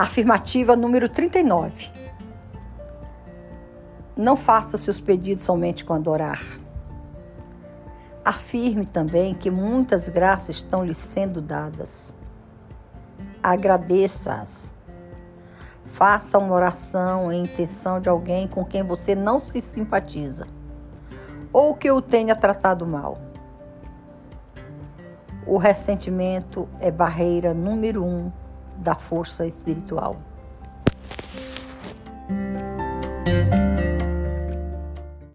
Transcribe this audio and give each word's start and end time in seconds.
Afirmativa 0.00 0.74
número 0.74 1.10
39. 1.10 1.90
Não 4.16 4.34
faça 4.34 4.78
seus 4.78 4.98
pedidos 4.98 5.44
somente 5.44 5.84
com 5.84 5.92
adorar. 5.92 6.40
Afirme 8.24 8.86
também 8.86 9.34
que 9.34 9.50
muitas 9.50 10.08
graças 10.08 10.56
estão 10.56 10.82
lhe 10.82 10.94
sendo 10.94 11.42
dadas. 11.42 12.14
Agradeça-as. 13.42 14.74
Faça 15.84 16.38
uma 16.38 16.54
oração 16.54 17.30
em 17.30 17.42
intenção 17.42 18.00
de 18.00 18.08
alguém 18.08 18.48
com 18.48 18.64
quem 18.64 18.82
você 18.82 19.14
não 19.14 19.38
se 19.38 19.60
simpatiza 19.60 20.48
ou 21.52 21.74
que 21.74 21.90
o 21.90 22.00
tenha 22.00 22.34
tratado 22.34 22.86
mal. 22.86 23.18
O 25.46 25.58
ressentimento 25.58 26.66
é 26.80 26.90
barreira 26.90 27.52
número 27.52 28.02
um 28.02 28.32
da 28.80 28.94
força 28.94 29.46
espiritual. 29.46 30.16